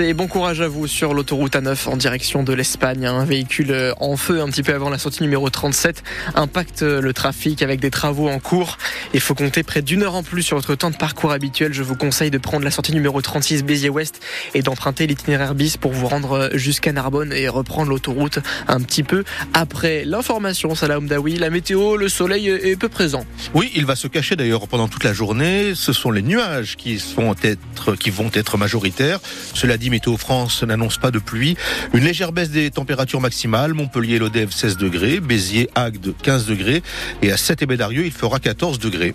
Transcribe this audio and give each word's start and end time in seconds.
Et 0.00 0.12
bon 0.12 0.26
courage 0.26 0.60
à 0.60 0.66
vous 0.66 0.88
sur 0.88 1.14
l'autoroute 1.14 1.54
A9 1.54 1.88
en 1.88 1.96
direction 1.96 2.42
de 2.42 2.52
l'Espagne. 2.52 3.06
Un 3.06 3.24
véhicule 3.24 3.94
en 4.00 4.16
feu 4.16 4.40
un 4.40 4.48
petit 4.48 4.64
peu 4.64 4.74
avant 4.74 4.90
la 4.90 4.98
sortie 4.98 5.22
numéro 5.22 5.48
37 5.50 6.02
impacte 6.34 6.82
le 6.82 7.12
trafic 7.12 7.62
avec 7.62 7.78
des 7.78 7.92
travaux 7.92 8.28
en 8.28 8.40
cours. 8.40 8.76
Il 9.14 9.20
faut 9.20 9.36
compter 9.36 9.62
près 9.62 9.80
d'une 9.80 10.02
heure 10.02 10.16
en 10.16 10.24
plus 10.24 10.42
sur 10.42 10.56
votre 10.56 10.74
temps 10.74 10.90
de 10.90 10.96
parcours 10.96 11.30
habituel. 11.30 11.72
Je 11.72 11.84
vous 11.84 11.94
conseille 11.94 12.32
de 12.32 12.38
prendre 12.38 12.64
la 12.64 12.72
sortie 12.72 12.92
numéro 12.92 13.22
36 13.22 13.62
Béziers-Ouest 13.62 14.20
et 14.54 14.62
d'emprunter 14.62 15.06
l'itinéraire 15.06 15.54
bis 15.54 15.76
pour 15.76 15.92
vous 15.92 16.08
rendre 16.08 16.50
jusqu'à 16.54 16.90
Narbonne 16.90 17.32
et 17.32 17.48
reprendre 17.48 17.88
l'autoroute 17.88 18.40
un 18.66 18.80
petit 18.80 19.04
peu 19.04 19.22
après. 19.54 20.02
L'information, 20.04 20.74
Salah 20.74 20.98
Daoui, 21.00 21.36
la 21.36 21.50
météo, 21.50 21.96
le 21.96 22.08
soleil 22.08 22.48
est 22.48 22.74
peu 22.74 22.88
présent. 22.88 23.24
Oui, 23.54 23.70
il 23.76 23.86
va 23.86 23.94
se 23.94 24.08
cacher 24.08 24.34
d'ailleurs 24.34 24.66
pendant 24.66 24.88
toute 24.88 25.04
la 25.04 25.12
journée. 25.12 25.74
Ce 25.76 25.92
sont 25.92 26.10
les 26.10 26.22
nuages 26.22 26.76
qui, 26.76 27.00
être, 27.44 27.94
qui 27.94 28.10
vont 28.10 28.30
être 28.34 28.58
majoritaires. 28.58 29.20
Cela 29.54 29.76
dit, 29.76 29.90
Météo 29.90 30.16
France 30.16 30.62
n'annonce 30.62 30.98
pas 30.98 31.10
de 31.10 31.18
pluie. 31.18 31.56
Une 31.94 32.04
légère 32.04 32.32
baisse 32.32 32.50
des 32.50 32.70
températures 32.70 33.20
maximales. 33.20 33.74
Montpellier, 33.74 34.18
Lodève 34.18 34.50
16 34.50 34.76
degrés. 34.76 35.20
Béziers, 35.20 35.68
Agde 35.74 36.14
15 36.22 36.46
degrés. 36.46 36.82
Et 37.22 37.32
à 37.32 37.36
7 37.36 37.62
et 37.62 37.66
Bédarieux, 37.66 38.06
il 38.06 38.12
fera 38.12 38.38
14 38.38 38.78
degrés. 38.78 39.14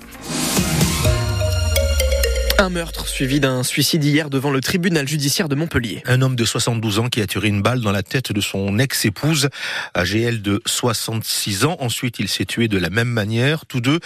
Un 2.59 2.69
meurtre 2.69 3.07
suivi 3.07 3.39
d'un 3.39 3.61
suicide 3.61 4.03
hier 4.03 4.31
devant 4.31 4.49
le 4.49 4.61
tribunal 4.61 5.07
judiciaire 5.07 5.47
de 5.47 5.53
Montpellier. 5.53 6.01
Un 6.05 6.23
homme 6.23 6.35
de 6.35 6.43
72 6.43 6.97
ans 6.97 7.07
qui 7.07 7.21
a 7.21 7.27
tiré 7.27 7.49
une 7.49 7.61
balle 7.61 7.81
dans 7.81 7.91
la 7.91 8.01
tête 8.01 8.31
de 8.31 8.41
son 8.41 8.79
ex-épouse, 8.79 9.49
elle 9.93 10.41
de 10.41 10.59
66 10.65 11.65
ans. 11.65 11.77
Ensuite, 11.79 12.17
il 12.17 12.27
s'est 12.27 12.45
tué 12.45 12.67
de 12.67 12.79
la 12.79 12.89
même 12.89 13.09
manière. 13.09 13.67
Tous 13.67 13.79
deux, 13.79 13.99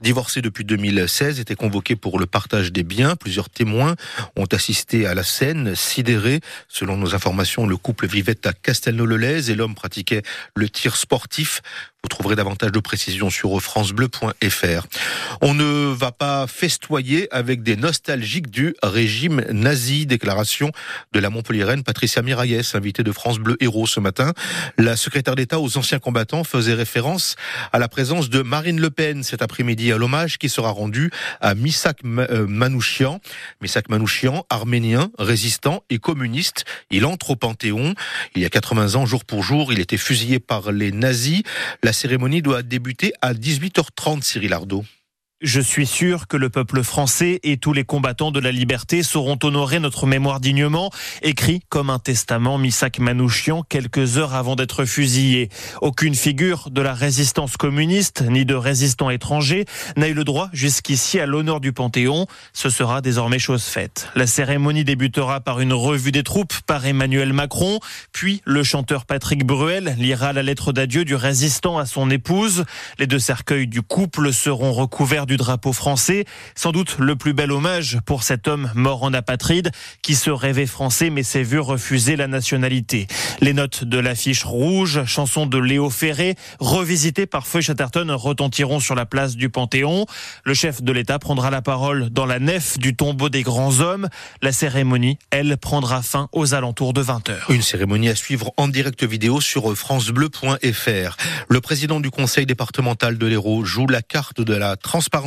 divorcés 0.00 0.40
depuis 0.40 0.64
2016, 0.64 1.38
étaient 1.38 1.54
convoqués 1.54 1.96
pour 1.96 2.18
le 2.18 2.24
partage 2.24 2.72
des 2.72 2.82
biens. 2.82 3.14
Plusieurs 3.14 3.50
témoins 3.50 3.94
ont 4.36 4.46
assisté 4.46 5.06
à 5.06 5.14
la 5.14 5.22
scène, 5.22 5.74
sidérés. 5.74 6.40
Selon 6.66 6.96
nos 6.96 7.14
informations, 7.14 7.66
le 7.66 7.76
couple 7.76 8.06
vivait 8.06 8.46
à 8.46 8.54
Castelnau-le-Lez 8.54 9.50
et 9.50 9.54
l'homme 9.54 9.74
pratiquait 9.74 10.22
le 10.54 10.70
tir 10.70 10.96
sportif. 10.96 11.60
Vous 12.04 12.08
trouverez 12.10 12.36
davantage 12.36 12.70
de 12.70 12.78
précisions 12.78 13.28
sur 13.28 13.60
francebleu.fr. 13.60 14.86
On 15.40 15.52
ne 15.52 15.92
va 15.92 16.12
pas 16.12 16.46
festoyer 16.46 17.26
avec 17.32 17.64
des 17.64 17.74
nostalgiques 17.74 18.50
du 18.50 18.76
régime 18.84 19.44
nazi. 19.50 20.06
Déclaration 20.06 20.70
de 21.12 21.18
la 21.18 21.28
Montpellieraine 21.28 21.82
Patricia 21.82 22.22
Miralles, 22.22 22.62
invitée 22.74 23.02
de 23.02 23.10
France 23.10 23.40
Bleu 23.40 23.56
Héros 23.58 23.88
ce 23.88 23.98
matin. 23.98 24.32
La 24.76 24.94
secrétaire 24.94 25.34
d'État 25.34 25.58
aux 25.58 25.76
anciens 25.76 25.98
combattants 25.98 26.44
faisait 26.44 26.74
référence 26.74 27.34
à 27.72 27.80
la 27.80 27.88
présence 27.88 28.30
de 28.30 28.42
Marine 28.42 28.80
Le 28.80 28.90
Pen 28.90 29.24
cet 29.24 29.42
après-midi 29.42 29.90
à 29.90 29.98
l'hommage 29.98 30.38
qui 30.38 30.48
sera 30.48 30.70
rendu 30.70 31.10
à 31.40 31.56
Misak 31.56 31.98
euh, 32.04 32.46
Manouchian. 32.46 33.20
Misak 33.60 33.88
Manouchian, 33.88 34.46
arménien, 34.50 35.10
résistant 35.18 35.82
et 35.90 35.98
communiste. 35.98 36.64
Il 36.92 37.04
entre 37.04 37.30
au 37.30 37.36
Panthéon. 37.36 37.94
Il 38.36 38.42
y 38.42 38.44
a 38.44 38.50
80 38.50 38.94
ans, 38.94 39.04
jour 39.04 39.24
pour 39.24 39.42
jour, 39.42 39.72
il 39.72 39.80
était 39.80 39.96
fusillé 39.96 40.38
par 40.38 40.70
les 40.70 40.92
nazis. 40.92 41.42
La 41.82 41.92
cérémonie 41.98 42.42
doit 42.42 42.62
débuter 42.62 43.12
à 43.20 43.34
18h30, 43.34 44.22
Cyril 44.22 44.52
Ardo. 44.52 44.84
Je 45.40 45.60
suis 45.60 45.86
sûr 45.86 46.26
que 46.26 46.36
le 46.36 46.50
peuple 46.50 46.82
français 46.82 47.38
et 47.44 47.58
tous 47.58 47.72
les 47.72 47.84
combattants 47.84 48.32
de 48.32 48.40
la 48.40 48.50
liberté 48.50 49.04
sauront 49.04 49.38
honorer 49.40 49.78
notre 49.78 50.04
mémoire 50.04 50.40
dignement, 50.40 50.90
écrit 51.22 51.62
comme 51.68 51.90
un 51.90 52.00
testament 52.00 52.58
Misak 52.58 52.98
Manouchian 52.98 53.62
quelques 53.62 54.18
heures 54.18 54.34
avant 54.34 54.56
d'être 54.56 54.84
fusillé. 54.84 55.48
Aucune 55.80 56.16
figure 56.16 56.70
de 56.72 56.82
la 56.82 56.92
résistance 56.92 57.56
communiste 57.56 58.24
ni 58.28 58.44
de 58.44 58.56
résistant 58.56 59.10
étranger 59.10 59.64
n'a 59.96 60.08
eu 60.08 60.12
le 60.12 60.24
droit 60.24 60.48
jusqu'ici 60.52 61.20
à 61.20 61.26
l'honneur 61.26 61.60
du 61.60 61.72
Panthéon. 61.72 62.26
Ce 62.52 62.68
sera 62.68 63.00
désormais 63.00 63.38
chose 63.38 63.62
faite. 63.62 64.08
La 64.16 64.26
cérémonie 64.26 64.82
débutera 64.82 65.38
par 65.38 65.60
une 65.60 65.72
revue 65.72 66.10
des 66.10 66.24
troupes 66.24 66.54
par 66.66 66.84
Emmanuel 66.84 67.32
Macron, 67.32 67.78
puis 68.10 68.42
le 68.44 68.64
chanteur 68.64 69.06
Patrick 69.06 69.46
Bruel 69.46 69.94
lira 70.00 70.32
la 70.32 70.42
lettre 70.42 70.72
d'adieu 70.72 71.04
du 71.04 71.14
résistant 71.14 71.78
à 71.78 71.86
son 71.86 72.10
épouse. 72.10 72.64
Les 72.98 73.06
deux 73.06 73.20
cercueils 73.20 73.68
du 73.68 73.82
couple 73.82 74.32
seront 74.32 74.72
recouverts 74.72 75.26
du 75.28 75.36
drapeau 75.36 75.72
français. 75.72 76.24
Sans 76.56 76.72
doute 76.72 76.96
le 76.98 77.14
plus 77.14 77.34
bel 77.34 77.52
hommage 77.52 77.98
pour 78.04 78.24
cet 78.24 78.48
homme 78.48 78.72
mort 78.74 79.04
en 79.04 79.12
apatride 79.12 79.70
qui 80.02 80.16
se 80.16 80.30
rêvait 80.30 80.66
français 80.66 81.10
mais 81.10 81.22
s'est 81.22 81.44
vu 81.44 81.60
refuser 81.60 82.16
la 82.16 82.26
nationalité. 82.26 83.06
Les 83.40 83.52
notes 83.52 83.84
de 83.84 83.98
l'affiche 83.98 84.42
rouge, 84.42 85.04
chanson 85.04 85.46
de 85.46 85.58
Léo 85.58 85.90
Ferré, 85.90 86.34
revisitée 86.58 87.26
par 87.26 87.46
Feu 87.46 87.60
Chatterton, 87.60 88.10
retentiront 88.10 88.80
sur 88.80 88.94
la 88.94 89.06
place 89.06 89.36
du 89.36 89.50
Panthéon. 89.50 90.06
Le 90.44 90.54
chef 90.54 90.82
de 90.82 90.92
l'État 90.92 91.18
prendra 91.18 91.50
la 91.50 91.60
parole 91.60 92.08
dans 92.10 92.26
la 92.26 92.38
nef 92.38 92.78
du 92.78 92.96
tombeau 92.96 93.28
des 93.28 93.42
grands 93.42 93.80
hommes. 93.80 94.08
La 94.40 94.52
cérémonie, 94.52 95.18
elle, 95.30 95.58
prendra 95.58 96.00
fin 96.00 96.28
aux 96.32 96.54
alentours 96.54 96.94
de 96.94 97.02
20h. 97.02 97.34
Une 97.50 97.62
cérémonie 97.62 98.08
à 98.08 98.16
suivre 98.16 98.52
en 98.56 98.66
direct 98.66 99.04
vidéo 99.04 99.42
sur 99.42 99.76
francebleu.fr. 99.76 101.16
Le 101.48 101.60
président 101.60 102.00
du 102.00 102.10
conseil 102.10 102.46
départemental 102.46 103.18
de 103.18 103.26
l'Hérault 103.26 103.64
joue 103.64 103.86
la 103.86 104.00
carte 104.00 104.40
de 104.40 104.54
la 104.54 104.76
transparence 104.76 105.17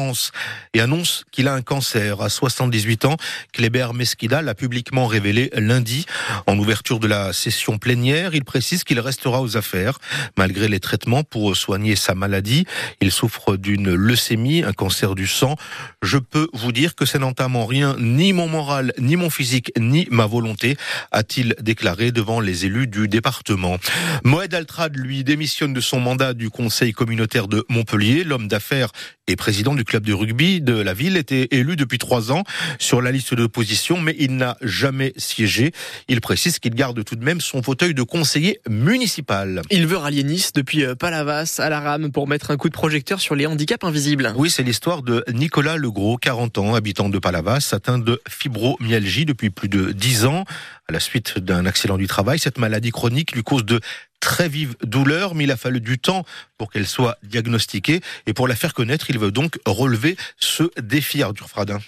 et 0.74 0.82
annonce 0.82 1.26
qu'il 1.32 1.48
a 1.48 1.54
un 1.54 1.62
cancer 1.62 2.22
à 2.22 2.30
78 2.30 3.06
ans. 3.06 3.18
Kléber 3.52 3.94
Mesquida 3.94 4.42
l'a 4.42 4.56
publiquement 4.56 5.08
révélé 5.08 5.50
lundi. 5.54 6.06
En 6.48 6.58
ouverture 6.58 7.00
de 7.00 7.08
la 7.08 7.34
session 7.34 7.78
plénière, 7.78 8.34
il 8.34 8.44
précise 8.44 8.84
qu'il 8.84 9.00
restera 9.00 9.42
aux 9.42 9.58
affaires 9.58 10.00
malgré 10.38 10.68
les 10.68 10.80
traitements 10.80 11.24
pour 11.24 11.56
soigner 11.56 11.96
sa 11.96 12.16
maladie. 12.16 12.66
Il 13.02 13.12
souffre 13.12 13.58
d'une 13.58 13.94
leucémie, 13.94 14.64
un 14.64 14.74
cancer 14.74 15.16
du 15.16 15.28
sang. 15.28 15.56
Je 16.02 16.18
peux 16.18 16.48
vous 16.54 16.72
dire 16.72 16.96
que 16.96 17.06
ça 17.06 17.20
n'entame 17.20 17.56
en 17.56 17.66
rien 17.66 17.96
ni 18.00 18.34
mon 18.34 18.48
moral, 18.48 18.94
ni 18.98 19.16
mon 19.16 19.30
physique, 19.30 19.72
ni 19.78 20.08
ma 20.12 20.26
volonté, 20.26 20.78
a-t-il 21.12 21.56
déclaré 21.62 22.12
devant 22.12 22.40
les 22.40 22.66
élus 22.66 22.88
du 22.88 23.08
département. 23.08 23.78
Moed 24.24 24.54
Altrad, 24.54 24.96
lui, 24.96 25.24
démissionne 25.24 25.74
de 25.74 25.82
son 25.82 26.00
mandat 26.00 26.34
du 26.34 26.50
conseil 26.50 26.94
communautaire 26.94 27.48
de 27.48 27.66
Montpellier. 27.70 28.24
L'homme 28.24 28.48
d'affaires 28.48 28.92
et 29.28 29.36
président 29.36 29.76
du 29.76 29.81
club 29.84 30.06
de 30.06 30.14
rugby 30.14 30.62
de 30.62 30.74
la 30.74 30.94
ville, 30.94 31.18
était 31.18 31.48
élu 31.52 31.76
depuis 31.76 31.98
trois 31.98 32.32
ans 32.32 32.44
sur 32.80 33.02
la 33.02 33.12
liste 33.12 33.34
d'opposition, 33.34 34.00
mais 34.00 34.16
il 34.20 34.36
n'a 34.36 34.58
jamais 34.62 35.14
siégé. 35.18 35.72
Il 36.08 36.22
précise 36.22 36.60
qu'il 36.60 36.74
garde 36.74 37.04
tout 37.04 37.16
de 37.16 37.24
même 37.24 37.42
son 37.42 37.62
fauteuil 37.64 37.94
de 37.94 38.04
conseiller 38.04 38.60
municipal. 38.70 39.62
Il 39.70 39.88
veut 39.88 39.98
rallier 39.98 40.24
Nice 40.24 40.54
depuis 40.54 40.84
euh, 40.84 40.96
Palavas 40.96 41.56
à 41.60 41.70
la 41.70 41.80
rame 41.80 42.12
pour 42.12 42.28
mettre 42.28 42.52
un 42.52 42.58
coup 42.58 42.70
de 42.70 42.74
projecteur 42.74 43.20
sur 43.20 43.36
les 43.36 43.46
handicaps 43.46 43.84
invisibles. 43.84 44.34
Oui, 44.36 44.50
c'est 44.50 44.64
l'histoire 44.64 45.02
de 45.02 45.24
Nicolas 45.34 45.78
Legros, 45.78 46.18
40 46.18 46.58
ans, 46.58 46.76
habitant 46.76 47.10
de 47.10 47.20
Palavas, 47.20 47.70
atteint 47.74 48.00
de 48.00 48.22
fibromyalgie 48.30 49.26
depuis 49.26 49.50
plus 49.50 49.70
de 49.70 49.92
10 49.92 50.26
ans. 50.26 50.46
À 50.88 50.94
la 50.94 51.00
suite 51.00 51.40
d'un 51.40 51.66
accident 51.66 51.98
du 51.98 52.08
travail, 52.08 52.40
cette 52.40 52.58
maladie 52.58 52.92
chronique 52.92 53.32
lui 53.34 53.44
cause 53.44 53.66
de 53.66 53.80
très 54.22 54.48
vive 54.48 54.76
douleur, 54.82 55.36
mais 55.36 55.44
il 55.44 55.52
a 55.52 55.58
fallu 55.58 55.82
du 55.82 56.00
temps 56.00 56.24
pour 56.58 56.72
qu'elle 56.72 56.88
soit 56.88 57.18
diagnostiquée. 57.24 58.00
Et 58.28 58.34
pour 58.34 58.48
la 58.48 58.56
faire 58.56 58.74
connaître, 58.74 59.10
il 59.10 59.20
veut 59.20 59.32
donc 59.32 59.60
relever 59.66 60.16
ce 60.38 60.64
défi, 60.80 61.22
Arthur 61.22 61.50
Fradin. 61.50 61.80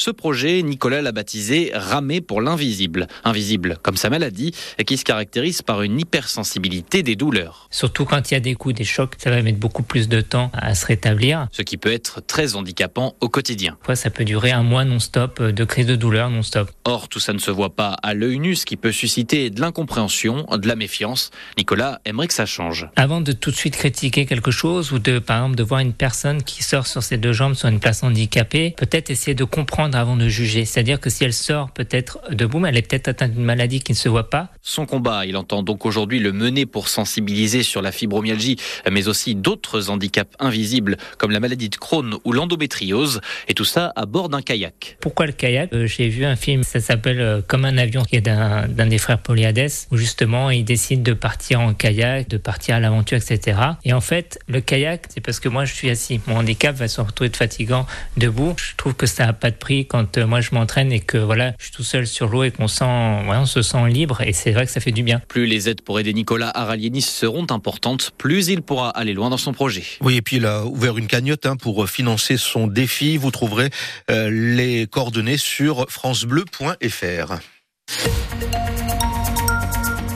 Ce 0.00 0.10
projet, 0.10 0.62
Nicolas 0.62 1.02
l'a 1.02 1.12
baptisé 1.12 1.72
Ramer 1.74 2.22
pour 2.22 2.40
l'invisible. 2.40 3.06
Invisible 3.22 3.76
comme 3.82 3.98
sa 3.98 4.08
maladie, 4.08 4.54
qui 4.86 4.96
se 4.96 5.04
caractérise 5.04 5.60
par 5.60 5.82
une 5.82 6.00
hypersensibilité 6.00 7.02
des 7.02 7.16
douleurs. 7.16 7.68
Surtout 7.70 8.06
quand 8.06 8.30
il 8.30 8.32
y 8.32 8.36
a 8.38 8.40
des 8.40 8.54
coups, 8.54 8.74
des 8.74 8.84
chocs, 8.84 9.12
ça 9.18 9.28
va 9.28 9.42
mettre 9.42 9.58
beaucoup 9.58 9.82
plus 9.82 10.08
de 10.08 10.22
temps 10.22 10.50
à 10.54 10.74
se 10.74 10.86
rétablir. 10.86 11.48
Ce 11.52 11.60
qui 11.60 11.76
peut 11.76 11.92
être 11.92 12.22
très 12.26 12.56
handicapant 12.56 13.14
au 13.20 13.28
quotidien. 13.28 13.76
ça 13.92 14.08
peut 14.08 14.24
durer 14.24 14.52
un 14.52 14.62
mois 14.62 14.86
non-stop 14.86 15.42
de 15.42 15.64
crise 15.64 15.84
de 15.84 15.96
douleur 15.96 16.30
non-stop. 16.30 16.70
Or, 16.86 17.10
tout 17.10 17.20
ça 17.20 17.34
ne 17.34 17.38
se 17.38 17.50
voit 17.50 17.76
pas 17.76 17.98
à 18.02 18.14
l'œil 18.14 18.38
nu, 18.38 18.56
ce 18.56 18.64
qui 18.64 18.78
peut 18.78 18.92
susciter 18.92 19.50
de 19.50 19.60
l'incompréhension, 19.60 20.46
de 20.50 20.66
la 20.66 20.76
méfiance. 20.76 21.30
Nicolas 21.58 22.00
aimerait 22.06 22.28
que 22.28 22.32
ça 22.32 22.46
change. 22.46 22.88
Avant 22.96 23.20
de 23.20 23.32
tout 23.32 23.50
de 23.50 23.56
suite 23.56 23.76
critiquer 23.76 24.24
quelque 24.24 24.50
chose, 24.50 24.92
ou 24.92 24.98
de, 24.98 25.18
par 25.18 25.40
exemple, 25.40 25.56
de 25.56 25.62
voir 25.62 25.80
une 25.80 25.92
personne 25.92 26.42
qui 26.42 26.62
sort 26.62 26.86
sur 26.86 27.02
ses 27.02 27.18
deux 27.18 27.34
jambes 27.34 27.52
sur 27.52 27.68
une 27.68 27.80
place 27.80 28.02
handicapée, 28.02 28.74
peut-être 28.78 29.10
essayer 29.10 29.34
de 29.34 29.44
comprendre 29.44 29.89
avant 29.94 30.16
de 30.16 30.28
juger. 30.28 30.64
C'est-à-dire 30.64 31.00
que 31.00 31.10
si 31.10 31.24
elle 31.24 31.32
sort 31.32 31.70
peut-être 31.70 32.20
debout, 32.30 32.58
mais 32.58 32.68
elle 32.70 32.76
est 32.76 32.88
peut-être 32.88 33.08
atteinte 33.08 33.32
d'une 33.32 33.44
maladie 33.44 33.80
qui 33.80 33.92
ne 33.92 33.96
se 33.96 34.08
voit 34.08 34.30
pas. 34.30 34.48
Son 34.62 34.86
combat, 34.86 35.26
il 35.26 35.36
entend 35.36 35.62
donc 35.62 35.86
aujourd'hui 35.86 36.18
le 36.18 36.32
mener 36.32 36.66
pour 36.66 36.88
sensibiliser 36.88 37.62
sur 37.62 37.82
la 37.82 37.92
fibromyalgie, 37.92 38.56
mais 38.90 39.08
aussi 39.08 39.34
d'autres 39.34 39.90
handicaps 39.90 40.34
invisibles 40.38 40.96
comme 41.18 41.30
la 41.30 41.40
maladie 41.40 41.68
de 41.68 41.76
Crohn 41.76 42.16
ou 42.24 42.32
l'endométriose, 42.32 43.20
et 43.48 43.54
tout 43.54 43.64
ça 43.64 43.92
à 43.96 44.06
bord 44.06 44.28
d'un 44.28 44.42
kayak. 44.42 44.96
Pourquoi 45.00 45.26
le 45.26 45.32
kayak? 45.32 45.72
Euh, 45.72 45.86
J'ai 45.86 46.08
vu 46.08 46.24
un 46.24 46.36
film, 46.36 46.62
ça 46.62 46.80
s'appelle 46.80 47.20
euh, 47.20 47.40
Comme 47.46 47.64
un 47.64 47.78
avion, 47.78 48.02
qui 48.02 48.16
est 48.16 48.20
d'un 48.20 48.66
des 48.68 48.98
frères 48.98 49.18
Polyades, 49.18 49.70
où 49.90 49.96
justement 49.96 50.50
il 50.50 50.64
décide 50.64 51.02
de 51.02 51.12
partir 51.12 51.60
en 51.60 51.74
kayak, 51.74 52.28
de 52.28 52.36
partir 52.36 52.74
à 52.76 52.80
l'aventure, 52.80 53.18
etc. 53.18 53.58
Et 53.84 53.92
en 53.92 54.00
fait, 54.00 54.38
le 54.48 54.60
kayak, 54.60 55.06
c'est 55.08 55.20
parce 55.20 55.40
que 55.40 55.48
moi 55.48 55.64
je 55.64 55.74
suis 55.74 55.90
assis. 55.90 56.20
Mon 56.26 56.36
handicap 56.36 56.76
va 56.76 56.88
se 56.88 57.00
retrouver 57.00 57.30
fatigant 57.34 57.86
debout. 58.16 58.54
Je 58.58 58.76
trouve 58.76 58.94
que 58.94 59.06
ça 59.06 59.26
n'a 59.26 59.32
pas 59.32 59.50
de 59.50 59.56
prix 59.56 59.69
quand 59.78 60.18
euh, 60.18 60.26
moi 60.26 60.40
je 60.40 60.50
m'entraîne 60.52 60.92
et 60.92 61.00
que 61.00 61.18
voilà, 61.18 61.54
je 61.58 61.64
suis 61.64 61.72
tout 61.72 61.84
seul 61.84 62.06
sur 62.06 62.28
l'eau 62.28 62.42
et 62.44 62.50
qu'on 62.50 62.68
sent, 62.68 62.84
on 62.84 63.46
se 63.46 63.62
sent 63.62 63.88
libre 63.88 64.20
et 64.22 64.32
c'est 64.32 64.52
vrai 64.52 64.66
que 64.66 64.72
ça 64.72 64.80
fait 64.80 64.92
du 64.92 65.02
bien. 65.02 65.20
Plus 65.28 65.46
les 65.46 65.68
aides 65.68 65.82
pour 65.82 66.00
aider 66.00 66.12
Nicolas 66.12 66.50
Aralienis 66.54 67.02
seront 67.02 67.46
importantes, 67.50 68.12
plus 68.18 68.48
il 68.48 68.62
pourra 68.62 68.90
aller 68.90 69.14
loin 69.14 69.30
dans 69.30 69.36
son 69.36 69.52
projet. 69.52 69.84
Oui, 70.00 70.16
et 70.16 70.22
puis 70.22 70.36
il 70.36 70.46
a 70.46 70.64
ouvert 70.64 70.98
une 70.98 71.06
cagnotte 71.06 71.46
hein, 71.46 71.56
pour 71.56 71.88
financer 71.88 72.36
son 72.36 72.66
défi. 72.66 73.16
Vous 73.16 73.30
trouverez 73.30 73.70
euh, 74.10 74.30
les 74.30 74.86
coordonnées 74.86 75.36
sur 75.38 75.86
francebleu.fr. 75.88 77.40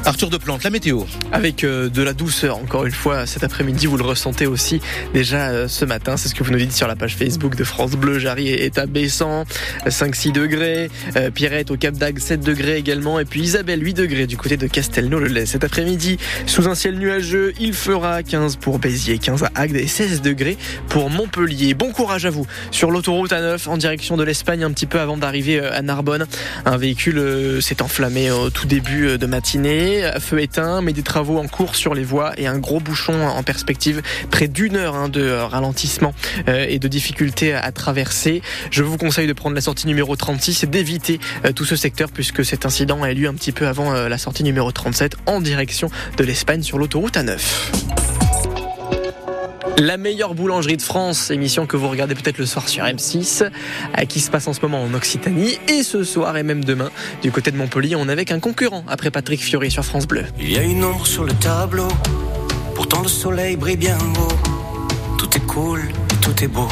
Arthur 0.06 0.28
de 0.28 0.36
Plante, 0.36 0.64
la 0.64 0.70
météo. 0.70 1.04
Avec 1.32 1.64
euh, 1.64 1.88
de 1.88 2.02
la 2.02 2.12
douceur, 2.12 2.58
encore 2.58 2.84
une 2.84 2.92
fois, 2.92 3.24
cet 3.24 3.42
après-midi, 3.42 3.86
vous 3.86 3.96
le 3.96 4.04
ressentez 4.04 4.46
aussi 4.46 4.82
déjà 5.14 5.48
euh, 5.48 5.66
ce 5.66 5.86
matin. 5.86 6.18
C'est 6.18 6.28
ce 6.28 6.34
que 6.34 6.44
vous 6.44 6.50
nous 6.50 6.58
dites 6.58 6.72
sur 6.72 6.86
la 6.86 6.94
page 6.94 7.16
Facebook 7.16 7.56
de 7.56 7.64
France 7.64 7.92
Bleu. 7.92 8.18
Jarry 8.18 8.48
est 8.48 8.76
à 8.76 8.84
Bessan, 8.84 9.44
5-6 9.86 10.32
degrés. 10.32 10.90
Euh, 11.16 11.30
Pierrette 11.30 11.70
au 11.70 11.78
Cap 11.78 11.94
d'Agde, 11.94 12.18
7 12.18 12.40
degrés 12.40 12.76
également. 12.76 13.18
Et 13.18 13.24
puis 13.24 13.40
Isabelle, 13.40 13.82
8 13.82 13.94
degrés 13.94 14.26
du 14.26 14.36
côté 14.36 14.58
de 14.58 14.66
Castelnau-le-Lez. 14.66 15.46
Cet 15.46 15.64
après-midi, 15.64 16.18
sous 16.44 16.68
un 16.68 16.74
ciel 16.74 16.98
nuageux, 16.98 17.54
il 17.58 17.72
fera 17.72 18.22
15 18.22 18.56
pour 18.56 18.78
Béziers, 18.78 19.18
15 19.18 19.44
à 19.44 19.52
Agde 19.54 19.76
et 19.76 19.86
16 19.86 20.20
degrés 20.20 20.58
pour 20.90 21.08
Montpellier. 21.08 21.72
Bon 21.72 21.92
courage 21.92 22.26
à 22.26 22.30
vous 22.30 22.46
sur 22.70 22.90
l'autoroute 22.90 23.30
A9 23.30 23.68
en 23.68 23.78
direction 23.78 24.18
de 24.18 24.24
l'Espagne, 24.24 24.64
un 24.64 24.72
petit 24.72 24.86
peu 24.86 25.00
avant 25.00 25.16
d'arriver 25.16 25.60
à 25.60 25.80
Narbonne. 25.80 26.26
Un 26.66 26.76
véhicule 26.76 27.62
s'est 27.62 27.80
enflammé 27.80 28.30
au 28.30 28.50
tout 28.50 28.66
début 28.66 29.16
de 29.16 29.26
matinée 29.26 29.93
feu 30.20 30.40
éteint, 30.40 30.80
mais 30.82 30.92
des 30.92 31.02
travaux 31.02 31.38
en 31.38 31.46
cours 31.46 31.76
sur 31.76 31.94
les 31.94 32.04
voies 32.04 32.32
et 32.36 32.46
un 32.46 32.58
gros 32.58 32.80
bouchon 32.80 33.26
en 33.26 33.42
perspective, 33.42 34.02
près 34.30 34.48
d'une 34.48 34.76
heure 34.76 34.94
hein, 34.94 35.08
de 35.08 35.30
ralentissement 35.30 36.14
euh, 36.48 36.66
et 36.68 36.78
de 36.78 36.88
difficultés 36.88 37.54
à 37.54 37.70
traverser. 37.72 38.42
Je 38.70 38.82
vous 38.82 38.96
conseille 38.96 39.26
de 39.26 39.32
prendre 39.32 39.54
la 39.54 39.60
sortie 39.60 39.86
numéro 39.86 40.16
36 40.16 40.64
et 40.64 40.66
d'éviter 40.66 41.20
euh, 41.44 41.52
tout 41.52 41.64
ce 41.64 41.76
secteur 41.76 42.10
puisque 42.10 42.44
cet 42.44 42.66
incident 42.66 43.02
a 43.02 43.12
eu 43.12 43.14
lieu 43.14 43.28
un 43.28 43.34
petit 43.34 43.52
peu 43.52 43.66
avant 43.66 43.94
euh, 43.94 44.08
la 44.08 44.18
sortie 44.18 44.44
numéro 44.44 44.70
37 44.72 45.16
en 45.26 45.40
direction 45.40 45.90
de 46.16 46.24
l'Espagne 46.24 46.62
sur 46.62 46.78
l'autoroute 46.78 47.16
A9. 47.16 48.53
La 49.78 49.96
meilleure 49.96 50.34
boulangerie 50.34 50.76
de 50.76 50.82
France, 50.82 51.32
émission 51.32 51.66
que 51.66 51.76
vous 51.76 51.88
regardez 51.88 52.14
peut-être 52.14 52.38
le 52.38 52.46
soir 52.46 52.68
sur 52.68 52.84
M6, 52.84 53.42
euh, 53.42 54.04
qui 54.04 54.20
se 54.20 54.30
passe 54.30 54.46
en 54.46 54.52
ce 54.52 54.60
moment 54.60 54.80
en 54.80 54.94
Occitanie. 54.94 55.58
Et 55.66 55.82
ce 55.82 56.04
soir 56.04 56.36
et 56.36 56.44
même 56.44 56.64
demain, 56.64 56.90
du 57.22 57.32
côté 57.32 57.50
de 57.50 57.56
Montpellier, 57.56 57.96
on 57.96 58.08
est 58.08 58.12
avec 58.12 58.30
un 58.30 58.38
concurrent 58.38 58.84
après 58.86 59.10
Patrick 59.10 59.42
Fiori 59.42 59.72
sur 59.72 59.84
France 59.84 60.06
Bleu. 60.06 60.26
Il 60.38 60.52
y 60.52 60.58
a 60.58 60.62
une 60.62 60.84
ombre 60.84 61.06
sur 61.06 61.24
le 61.24 61.32
tableau, 61.32 61.88
pourtant 62.76 63.02
le 63.02 63.08
soleil 63.08 63.56
brille 63.56 63.76
bien 63.76 63.98
haut. 63.98 65.16
Tout 65.18 65.36
est 65.36 65.46
cool 65.46 65.80
et 65.80 66.24
tout 66.24 66.44
est 66.44 66.48
beau. 66.48 66.68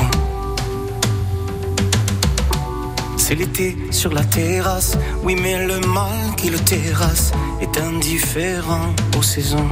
C'est 3.16 3.34
l'été 3.34 3.76
sur 3.90 4.12
la 4.12 4.22
terrasse, 4.22 4.96
oui 5.24 5.36
mais 5.40 5.66
le 5.66 5.80
mal 5.80 6.36
qui 6.36 6.50
le 6.50 6.58
terrasse 6.58 7.32
est 7.60 7.80
indifférent 7.80 8.94
aux 9.18 9.22
saisons. 9.22 9.68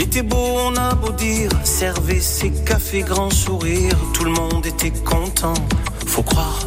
Il 0.00 0.06
était 0.06 0.22
beau, 0.22 0.56
on 0.66 0.74
a 0.76 0.94
beau 0.94 1.12
dire, 1.12 1.50
servait 1.62 2.20
ses 2.20 2.50
cafés 2.64 3.02
grand 3.02 3.28
sourire, 3.28 3.94
tout 4.14 4.24
le 4.24 4.30
monde 4.30 4.64
était 4.64 4.92
content, 5.04 5.52
faut 6.06 6.22
croire. 6.22 6.60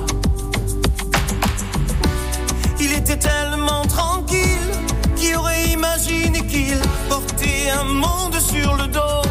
Il 2.80 2.94
était 2.94 3.18
tellement 3.18 3.88
tranquille, 3.88 4.70
qui 5.16 5.34
aurait 5.34 5.66
imaginé 5.70 6.46
qu'il 6.46 6.78
portait 7.10 7.72
un 7.72 7.86
monde 7.86 8.40
sur 8.40 8.76
le 8.76 8.86
dos? 8.86 9.23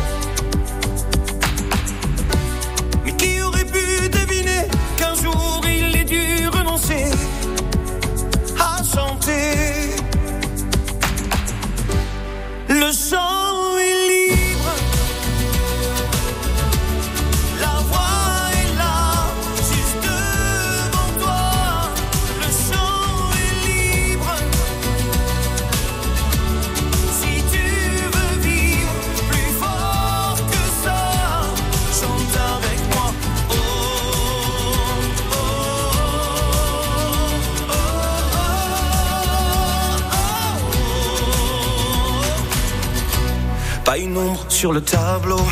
Pas 43.92 43.98
une 43.98 44.16
ombre 44.16 44.46
sur 44.48 44.72
le 44.72 44.80
tableau, 44.80 45.44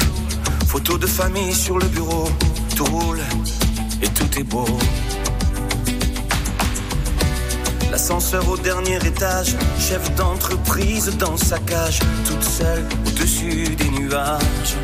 photo 0.66 0.96
de 0.96 1.06
famille 1.06 1.52
sur 1.52 1.78
le 1.78 1.86
bureau, 1.88 2.26
tout 2.74 2.86
roule 2.86 3.20
et 4.00 4.08
tout 4.08 4.38
est 4.38 4.44
beau. 4.44 4.64
L'ascenseur 7.90 8.48
au 8.48 8.56
dernier 8.56 8.96
étage, 8.96 9.54
chef 9.78 10.14
d'entreprise 10.14 11.14
dans 11.18 11.36
sa 11.36 11.58
cage, 11.58 11.98
toute 12.24 12.42
seule 12.42 12.88
au-dessus 13.06 13.76
des 13.76 13.90
nuages. 13.90 14.74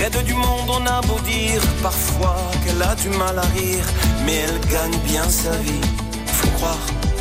Raide 0.00 0.20
du 0.24 0.34
monde, 0.34 0.68
on 0.68 0.84
a 0.84 1.00
beau 1.02 1.20
dire 1.20 1.62
parfois 1.80 2.38
qu'elle 2.64 2.82
a 2.82 2.96
du 2.96 3.10
mal 3.10 3.38
à 3.38 3.46
rire, 3.56 3.86
mais 4.26 4.34
elle 4.34 4.60
gagne 4.68 4.98
bien 5.06 5.28
sa 5.28 5.52
vie, 5.58 5.86
faut 6.26 6.50
croire 6.56 7.11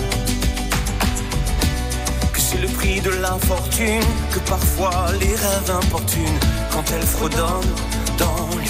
c'est 2.52 2.62
le 2.62 2.68
prix 2.68 3.00
de 3.00 3.12
l'infortune 3.12 4.04
que 4.34 4.40
parfois 4.40 5.06
les 5.20 5.36
rêves 5.36 5.72
importunent. 5.72 6.40
Quand 6.72 6.84
elles 6.92 7.08
fredonnent 7.08 7.76
dans 8.18 8.62